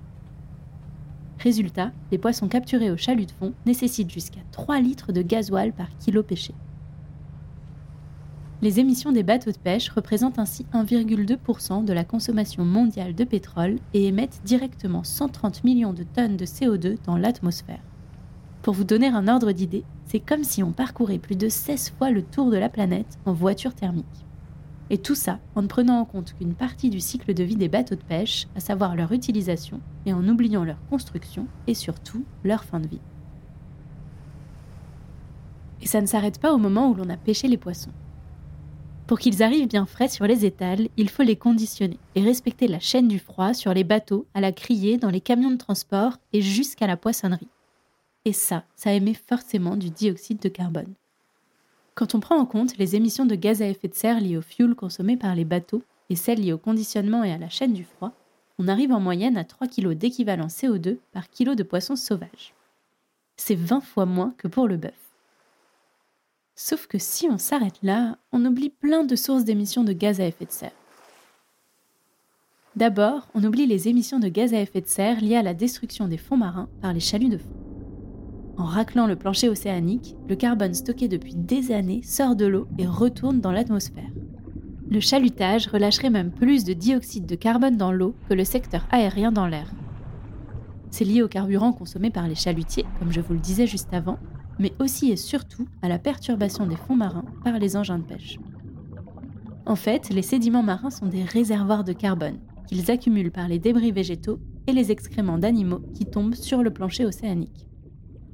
[1.40, 5.88] Résultat, les poissons capturés au chalut de fond nécessitent jusqu'à 3 litres de gasoil par
[6.00, 6.54] kilo pêché.
[8.62, 13.78] Les émissions des bateaux de pêche représentent ainsi 1,2% de la consommation mondiale de pétrole
[13.94, 17.80] et émettent directement 130 millions de tonnes de CO2 dans l'atmosphère.
[18.66, 22.10] Pour vous donner un ordre d'idée, c'est comme si on parcourait plus de 16 fois
[22.10, 24.26] le tour de la planète en voiture thermique.
[24.90, 27.68] Et tout ça en ne prenant en compte qu'une partie du cycle de vie des
[27.68, 32.64] bateaux de pêche, à savoir leur utilisation, et en oubliant leur construction et surtout leur
[32.64, 33.02] fin de vie.
[35.84, 37.94] Et ça ne s'arrête pas au moment où l'on a pêché les poissons.
[39.06, 42.80] Pour qu'ils arrivent bien frais sur les étals, il faut les conditionner et respecter la
[42.80, 46.42] chaîne du froid sur les bateaux, à la criée, dans les camions de transport et
[46.42, 47.48] jusqu'à la poissonnerie.
[48.26, 50.94] Et ça, ça émet forcément du dioxyde de carbone.
[51.94, 54.42] Quand on prend en compte les émissions de gaz à effet de serre liées au
[54.42, 57.86] fuel consommé par les bateaux et celles liées au conditionnement et à la chaîne du
[57.86, 58.12] froid,
[58.58, 62.54] on arrive en moyenne à 3 kg d'équivalent CO2 par kilo de poisson sauvage.
[63.38, 64.94] C'est 20 fois moins que pour le bœuf.
[66.56, 70.26] Sauf que si on s'arrête là, on oublie plein de sources d'émissions de gaz à
[70.26, 70.72] effet de serre.
[72.76, 76.08] D'abord, on oublie les émissions de gaz à effet de serre liées à la destruction
[76.08, 77.65] des fonds marins par les chaluts de fond.
[78.58, 82.88] En raclant le plancher océanique, le carbone stocké depuis des années sort de l'eau et
[82.88, 84.10] retourne dans l'atmosphère.
[84.90, 89.32] Le chalutage relâcherait même plus de dioxyde de carbone dans l'eau que le secteur aérien
[89.32, 89.72] dans l'air.
[90.90, 94.20] C'est lié au carburant consommé par les chalutiers, comme je vous le disais juste avant,
[94.58, 98.40] mais aussi et surtout à la perturbation des fonds marins par les engins de pêche.
[99.66, 102.38] En fait, les sédiments marins sont des réservoirs de carbone
[102.68, 107.06] qu'ils accumulent par les débris végétaux et les excréments d'animaux qui tombent sur le plancher
[107.06, 107.65] océanique.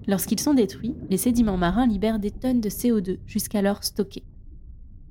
[0.08, 4.24] Lorsqu'ils sont détruits, les sédiments marins libèrent des tonnes de CO2 jusqu'alors stockées.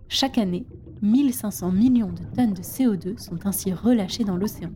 [0.08, 0.66] Chaque année,
[1.02, 4.70] 1500 millions de tonnes de CO2 sont ainsi relâchées dans l'océan.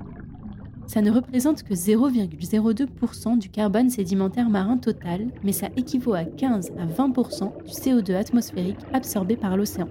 [0.86, 6.72] Ça ne représente que 0,02% du carbone sédimentaire marin total, mais ça équivaut à 15
[6.78, 9.88] à 20% du CO2 atmosphérique absorbé par l'océan.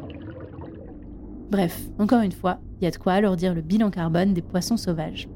[1.51, 4.77] Bref, encore une fois, il y a de quoi alourdir le bilan carbone des poissons
[4.77, 5.27] sauvages.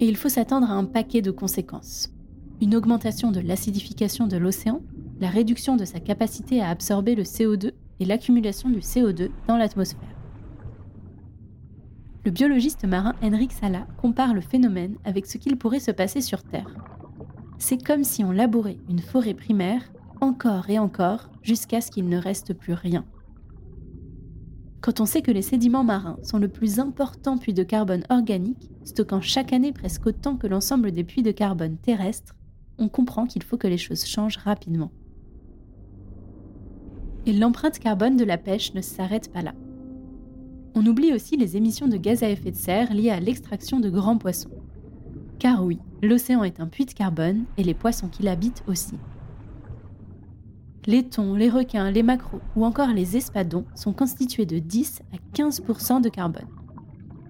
[0.00, 2.15] Et il faut s'attendre à un paquet de conséquences.
[2.62, 4.80] Une augmentation de l'acidification de l'océan,
[5.20, 10.16] la réduction de sa capacité à absorber le CO2 et l'accumulation du CO2 dans l'atmosphère.
[12.24, 16.42] Le biologiste marin Henrik Sala compare le phénomène avec ce qu'il pourrait se passer sur
[16.42, 16.74] Terre.
[17.58, 19.82] C'est comme si on labourait une forêt primaire
[20.22, 23.04] encore et encore jusqu'à ce qu'il ne reste plus rien.
[24.80, 28.70] Quand on sait que les sédiments marins sont le plus important puits de carbone organique,
[28.84, 32.35] stockant chaque année presque autant que l'ensemble des puits de carbone terrestres,
[32.78, 34.90] on comprend qu'il faut que les choses changent rapidement.
[37.24, 39.54] Et l'empreinte carbone de la pêche ne s'arrête pas là.
[40.74, 43.88] On oublie aussi les émissions de gaz à effet de serre liées à l'extraction de
[43.88, 44.50] grands poissons.
[45.38, 48.96] Car oui, l'océan est un puits de carbone et les poissons qui l'habitent aussi.
[50.86, 55.36] Les thons, les requins, les maquereaux ou encore les espadons sont constitués de 10 à
[55.36, 56.46] 15% de carbone.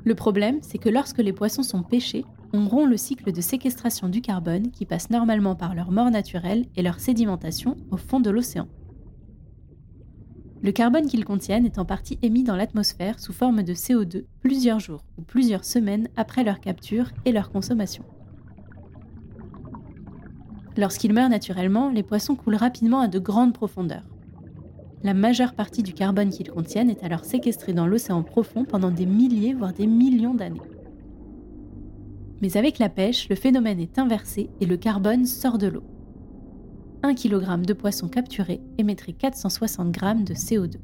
[0.04, 4.08] Le problème, c'est que lorsque les poissons sont pêchés, on rompt le cycle de séquestration
[4.08, 8.30] du carbone qui passe normalement par leur mort naturelle et leur sédimentation au fond de
[8.30, 8.68] l'océan.
[10.62, 14.80] Le carbone qu'ils contiennent est en partie émis dans l'atmosphère sous forme de CO2 plusieurs
[14.80, 18.04] jours ou plusieurs semaines après leur capture et leur consommation.
[20.76, 24.08] Lorsqu'ils meurent naturellement, les poissons coulent rapidement à de grandes profondeurs.
[25.02, 29.06] La majeure partie du carbone qu'ils contiennent est alors séquestrée dans l'océan profond pendant des
[29.06, 30.60] milliers, voire des millions d'années.
[32.42, 35.84] Mais avec la pêche, le phénomène est inversé et le carbone sort de l'eau.
[37.02, 40.76] 1 kg de poisson capturé émettrait 460 g de CO2.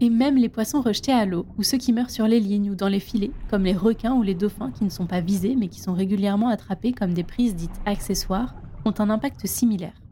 [0.00, 2.74] Et même les poissons rejetés à l'eau, ou ceux qui meurent sur les lignes ou
[2.74, 5.68] dans les filets, comme les requins ou les dauphins qui ne sont pas visés mais
[5.68, 10.02] qui sont régulièrement attrapés comme des prises dites accessoires, ont un impact similaire.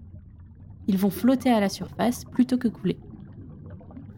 [0.87, 2.99] Ils vont flotter à la surface plutôt que couler.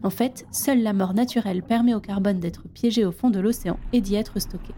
[0.03, 3.77] En fait, seule la mort naturelle permet au carbone d'être piégé au fond de l'océan
[3.93, 4.73] et d'y être stocké.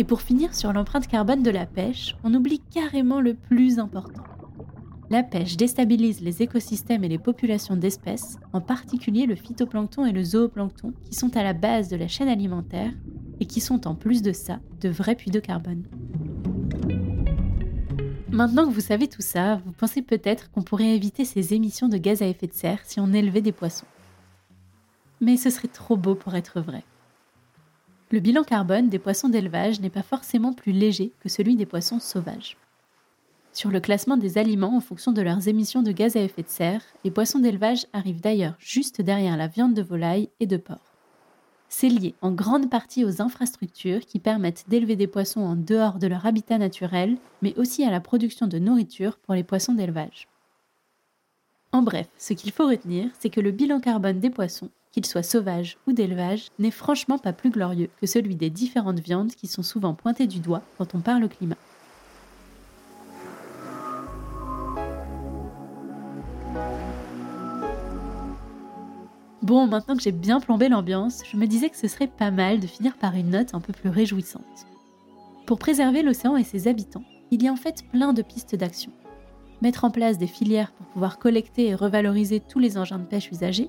[0.00, 4.22] Et pour finir sur l'empreinte carbone de la pêche, on oublie carrément le plus important.
[5.10, 10.24] La pêche déstabilise les écosystèmes et les populations d'espèces, en particulier le phytoplancton et le
[10.24, 12.90] zooplancton, qui sont à la base de la chaîne alimentaire
[13.40, 15.84] et qui sont en plus de ça de vrais puits de carbone.
[18.30, 21.98] Maintenant que vous savez tout ça, vous pensez peut-être qu'on pourrait éviter ces émissions de
[21.98, 23.84] gaz à effet de serre si on élevait des poissons.
[25.20, 26.84] Mais ce serait trop beau pour être vrai.
[28.12, 32.00] Le bilan carbone des poissons d'élevage n'est pas forcément plus léger que celui des poissons
[32.00, 32.56] sauvages.
[33.52, 36.48] Sur le classement des aliments en fonction de leurs émissions de gaz à effet de
[36.48, 40.80] serre, les poissons d'élevage arrivent d'ailleurs juste derrière la viande de volaille et de porc.
[41.68, 46.08] C'est lié en grande partie aux infrastructures qui permettent d'élever des poissons en dehors de
[46.08, 50.26] leur habitat naturel, mais aussi à la production de nourriture pour les poissons d'élevage.
[51.72, 55.22] En bref, ce qu'il faut retenir, c'est que le bilan carbone des poissons, qu'ils soient
[55.22, 59.62] sauvages ou d'élevage, n'est franchement pas plus glorieux que celui des différentes viandes qui sont
[59.62, 61.56] souvent pointées du doigt quand on parle climat.
[69.42, 72.58] Bon, maintenant que j'ai bien plombé l'ambiance, je me disais que ce serait pas mal
[72.58, 74.66] de finir par une note un peu plus réjouissante.
[75.46, 78.90] Pour préserver l'océan et ses habitants, il y a en fait plein de pistes d'action.
[79.62, 83.30] Mettre en place des filières pour pouvoir collecter et revaloriser tous les engins de pêche
[83.30, 83.68] usagés,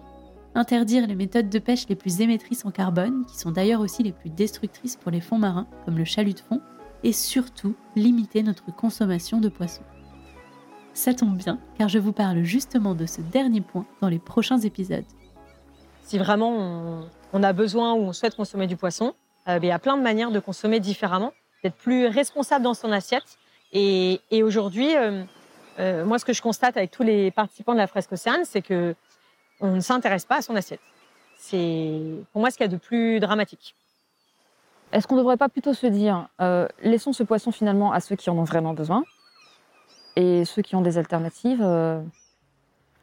[0.55, 4.11] interdire les méthodes de pêche les plus émettrices en carbone, qui sont d'ailleurs aussi les
[4.11, 6.61] plus destructrices pour les fonds marins, comme le chalut de fond,
[7.03, 9.83] et surtout limiter notre consommation de poissons.
[10.93, 14.59] Ça tombe bien, car je vous parle justement de ce dernier point dans les prochains
[14.59, 15.05] épisodes.
[16.03, 19.13] Si vraiment on, a besoin ou on souhaite consommer du poisson,
[19.47, 21.31] euh, il y a plein de manières de consommer différemment,
[21.63, 23.37] d'être plus responsable dans son assiette.
[23.71, 25.23] Et, aujourd'hui, euh,
[25.79, 28.61] euh, moi, ce que je constate avec tous les participants de la fresque océane, c'est
[28.61, 28.95] que
[29.59, 30.79] on ne s'intéresse pas à son assiette.
[31.37, 32.01] C'est
[32.31, 33.75] pour moi ce qu'il y a de plus dramatique.
[34.91, 36.27] Est-ce qu'on ne devrait pas plutôt se dire,
[36.81, 39.03] laissons ce poisson finalement à ceux qui en ont vraiment besoin,
[40.15, 41.65] et ceux qui ont des alternatives,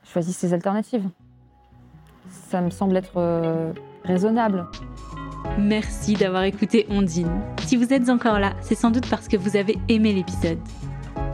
[0.05, 1.09] choisissent ces alternatives
[2.31, 3.73] ça me semble être euh,
[4.05, 4.67] raisonnable.
[5.59, 7.41] Merci d'avoir écouté Ondine.
[7.65, 10.59] Si vous êtes encore là, c'est sans doute parce que vous avez aimé l'épisode.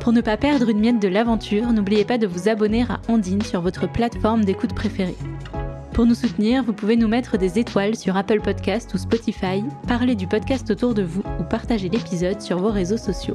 [0.05, 3.40] Pour ne pas perdre une miette de l'aventure, n'oubliez pas de vous abonner à Ondine
[3.40, 5.16] sur votre plateforme d'écoute préférée.
[5.94, 10.14] Pour nous soutenir, vous pouvez nous mettre des étoiles sur Apple Podcast ou Spotify, parler
[10.14, 13.34] du podcast autour de vous ou partager l'épisode sur vos réseaux sociaux.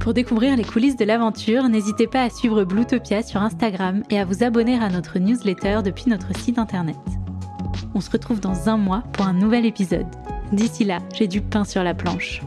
[0.00, 4.24] Pour découvrir les coulisses de l'aventure, n'hésitez pas à suivre Bluetopia sur Instagram et à
[4.24, 6.96] vous abonner à notre newsletter depuis notre site internet.
[7.94, 10.06] On se retrouve dans un mois pour un nouvel épisode.
[10.50, 12.40] D'ici là, j'ai du pain sur la planche.